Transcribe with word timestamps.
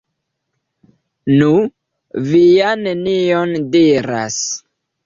Nu, 1.41 1.51
vi 2.31 2.43
ja 2.47 2.73
nenion 2.83 3.57
diras! 3.79 4.43